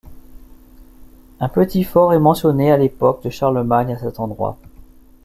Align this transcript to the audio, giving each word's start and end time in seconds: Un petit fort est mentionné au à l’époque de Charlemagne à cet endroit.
Un 1.39 1.47
petit 1.47 1.83
fort 1.83 2.11
est 2.15 2.19
mentionné 2.19 2.71
au 2.71 2.73
à 2.73 2.77
l’époque 2.77 3.21
de 3.21 3.29
Charlemagne 3.29 3.93
à 3.93 3.99
cet 3.99 4.19
endroit. 4.19 4.57